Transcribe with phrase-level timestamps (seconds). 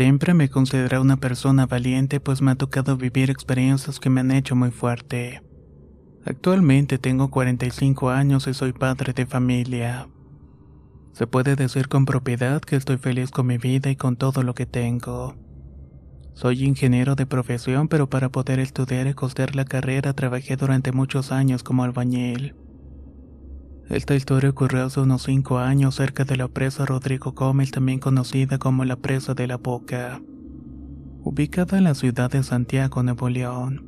[0.00, 4.30] Siempre me considero una persona valiente pues me ha tocado vivir experiencias que me han
[4.30, 5.42] hecho muy fuerte.
[6.24, 10.08] Actualmente tengo 45 años y soy padre de familia.
[11.12, 14.54] Se puede decir con propiedad que estoy feliz con mi vida y con todo lo
[14.54, 15.36] que tengo.
[16.32, 21.30] Soy ingeniero de profesión, pero para poder estudiar y costear la carrera trabajé durante muchos
[21.30, 22.54] años como albañil.
[23.90, 28.58] Esta historia ocurrió hace unos 5 años cerca de la presa Rodrigo Gómez, también conocida
[28.58, 30.22] como la presa de la Boca,
[31.24, 33.84] ubicada en la ciudad de Santiago, Nuevo León.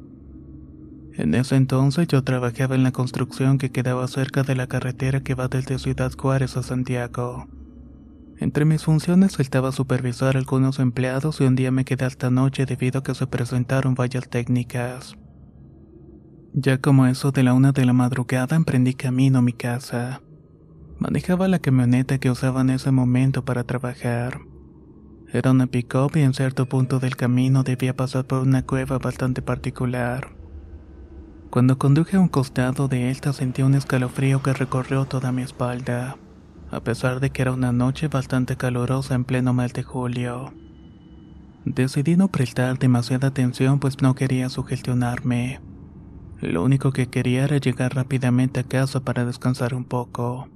[1.15, 5.37] En ese entonces yo trabajaba en la construcción que quedaba cerca de la carretera que
[5.37, 7.47] va desde Ciudad Juárez a Santiago.
[8.39, 12.67] Entre mis funciones estaba supervisar a algunos empleados y un día me quedé hasta noche
[12.67, 15.17] debido a que se presentaron fallas técnicas.
[16.55, 20.21] Ya como eso de la una de la madrugada emprendí camino a mi casa.
[20.99, 24.41] Manejaba la camioneta que usaba en ese momento para trabajar.
[25.33, 29.41] Era una pick-up y en cierto punto del camino debía pasar por una cueva bastante
[29.41, 30.37] particular.
[31.49, 36.19] Cuando conduje a un costado de esta sentí un escalofrío que recorrió toda mi espalda,
[36.71, 40.53] a pesar de que era una noche bastante calurosa en pleno mes de julio.
[41.65, 45.72] Decidí no prestar demasiada atención pues no quería sugestionarme.
[46.43, 50.49] Lo único que quería era llegar rápidamente a casa para descansar un poco.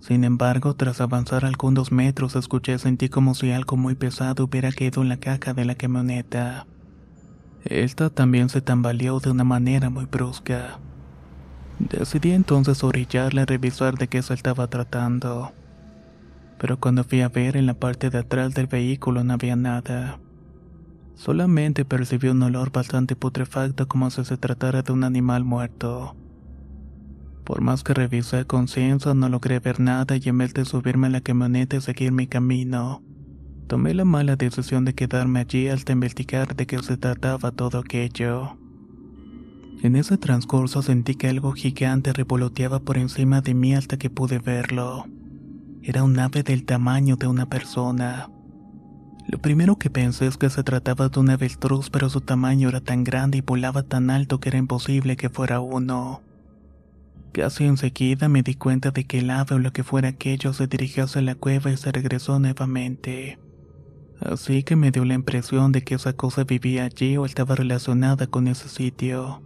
[0.00, 5.02] Sin embargo, tras avanzar algunos metros, escuché sentí como si algo muy pesado hubiera caído
[5.02, 6.66] en la caja de la camioneta.
[7.64, 10.78] Esta también se tambaleó de una manera muy brusca.
[11.80, 15.52] Decidí entonces orillarla y revisar de qué se estaba tratando.
[16.58, 20.20] Pero cuando fui a ver en la parte de atrás del vehículo no había nada.
[21.14, 26.16] Solamente percibí un olor bastante putrefacto como si se tratara de un animal muerto.
[27.44, 31.10] Por más que revisé conciencia no logré ver nada y en vez de subirme a
[31.10, 33.02] la camioneta y seguir mi camino,
[33.66, 38.56] tomé la mala decisión de quedarme allí hasta investigar de qué se trataba todo aquello.
[39.82, 44.38] En ese transcurso sentí que algo gigante revoloteaba por encima de mí hasta que pude
[44.38, 45.06] verlo.
[45.82, 48.30] Era un ave del tamaño de una persona.
[49.32, 52.82] Lo primero que pensé es que se trataba de un avestruz, pero su tamaño era
[52.82, 56.20] tan grande y volaba tan alto que era imposible que fuera uno.
[57.32, 60.66] Casi enseguida me di cuenta de que el ave o lo que fuera aquello se
[60.66, 63.38] dirigió hacia la cueva y se regresó nuevamente.
[64.20, 68.26] Así que me dio la impresión de que esa cosa vivía allí o estaba relacionada
[68.26, 69.40] con ese sitio.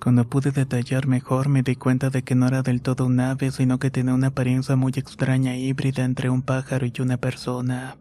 [0.00, 3.50] Cuando pude detallar mejor me di cuenta de que no era del todo un ave,
[3.50, 7.96] sino que tenía una apariencia muy extraña híbrida entre un pájaro y una persona.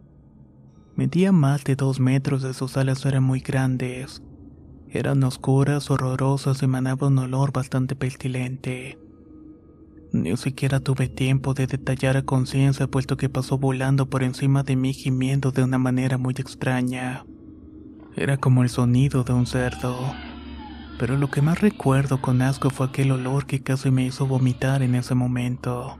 [0.95, 4.23] Medía más de dos metros y sus alas eran muy grandes.
[4.89, 8.97] Eran oscuras, horrorosas y emanaba un olor bastante pestilente.
[10.13, 14.78] Ni siquiera tuve tiempo de detallar a conciencia puesto que pasó volando por encima de
[14.78, 17.25] mí gimiendo de una manera muy extraña.
[18.16, 19.97] Era como el sonido de un cerdo.
[20.97, 24.81] Pero lo que más recuerdo con asco fue aquel olor que casi me hizo vomitar
[24.81, 26.00] en ese momento.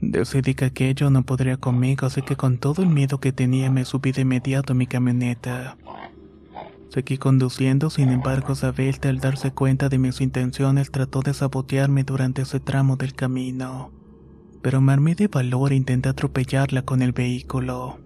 [0.00, 3.84] Decidí que aquello no podría conmigo, así que con todo el miedo que tenía me
[3.84, 5.76] subí de inmediato a mi camioneta.
[6.88, 12.42] Seguí conduciendo, sin embargo, Isabel, al darse cuenta de mis intenciones, trató de sabotearme durante
[12.42, 13.92] ese tramo del camino.
[14.62, 17.98] Pero me armé de valor e intenté atropellarla con el vehículo.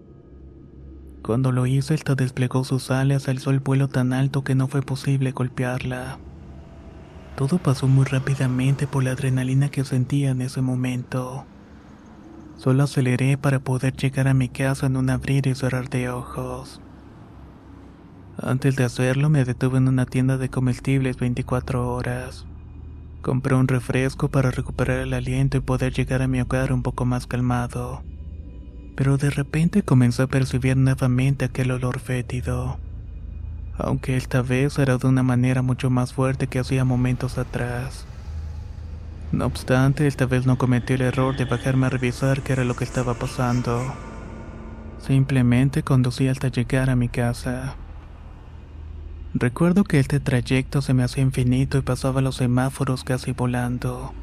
[1.23, 4.81] Cuando lo hice, esta desplegó sus alas, alzó el vuelo tan alto que no fue
[4.81, 6.19] posible golpearla.
[7.37, 11.45] Todo pasó muy rápidamente por la adrenalina que sentía en ese momento.
[12.57, 16.81] Solo aceleré para poder llegar a mi casa en un abrir y cerrar de ojos.
[18.37, 22.47] Antes de hacerlo me detuve en una tienda de comestibles 24 horas.
[23.21, 27.05] Compré un refresco para recuperar el aliento y poder llegar a mi hogar un poco
[27.05, 28.05] más calmado.
[28.95, 32.79] Pero de repente comencé a percibir nuevamente aquel olor fétido.
[33.77, 38.07] aunque esta vez era de una manera mucho más fuerte que hacía momentos atrás.
[39.35, 42.73] No obstante, esta vez no cometí el error de bajarme a revisar qué era lo
[42.77, 43.93] que estaba pasando.
[44.97, 47.75] Simplemente conducí hasta llegar a mi casa.
[49.33, 54.13] Recuerdo que este trayecto se me hacía infinito y pasaba los semáforos casi volando.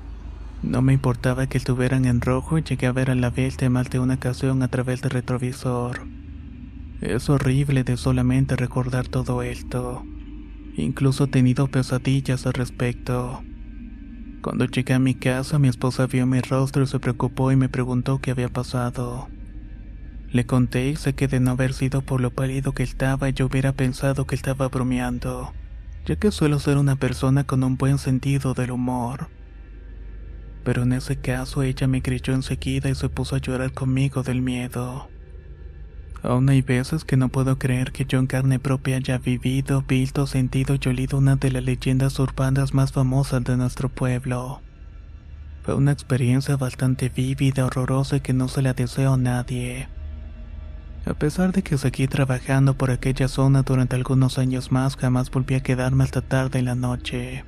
[0.63, 3.91] No me importaba que estuvieran en rojo y llegué a ver a la bestia más
[3.91, 6.07] de una ocasión a través del retrovisor.
[7.03, 10.07] Es horrible de solamente recordar todo esto.
[10.75, 13.43] Incluso he tenido pesadillas al respecto.
[14.43, 17.69] Cuando llegué a mi casa, mi esposa vio mi rostro y se preocupó y me
[17.69, 19.29] preguntó qué había pasado.
[20.33, 23.47] Le conté y sé que de no haber sido por lo pálido que estaba, yo
[23.47, 25.53] hubiera pensado que estaba bromeando,
[26.07, 29.29] ya que suelo ser una persona con un buen sentido del humor.
[30.65, 34.43] Pero en ese caso ella me creyó enseguida y se puso a llorar conmigo del
[34.43, 35.12] miedo.
[36.23, 40.29] Aún hay veces que no puedo creer que yo en carne propia haya vivido, visto,
[40.29, 44.61] sentido y olido una de las leyendas urbanas más famosas de nuestro pueblo.
[45.65, 49.89] Fue una experiencia bastante vívida, horrorosa que no se la deseo a nadie.
[51.07, 55.57] A pesar de que seguí trabajando por aquella zona durante algunos años más, jamás volví
[55.57, 57.45] a quedarme hasta tarde en la noche.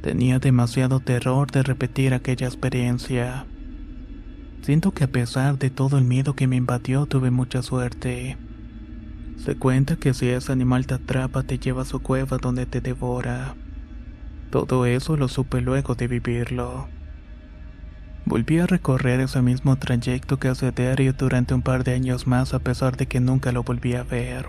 [0.00, 3.46] Tenía demasiado terror de repetir aquella experiencia.
[4.64, 8.38] Siento que a pesar de todo el miedo que me invadió, tuve mucha suerte.
[9.36, 12.80] Se cuenta que si ese animal te atrapa, te lleva a su cueva donde te
[12.80, 13.56] devora.
[14.48, 16.88] Todo eso lo supe luego de vivirlo.
[18.24, 22.54] Volví a recorrer ese mismo trayecto que hace diario durante un par de años más
[22.54, 24.46] a pesar de que nunca lo volví a ver.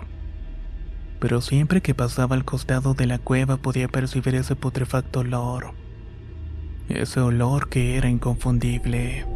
[1.20, 5.74] Pero siempre que pasaba al costado de la cueva podía percibir ese putrefacto olor.
[6.88, 9.35] Ese olor que era inconfundible.